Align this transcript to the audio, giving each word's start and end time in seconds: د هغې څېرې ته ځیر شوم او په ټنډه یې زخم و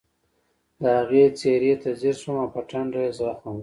د 0.79 0.81
هغې 0.97 1.23
څېرې 1.39 1.73
ته 1.81 1.89
ځیر 1.99 2.15
شوم 2.21 2.35
او 2.43 2.47
په 2.53 2.61
ټنډه 2.69 2.99
یې 3.05 3.11
زخم 3.19 3.47
و 3.55 3.59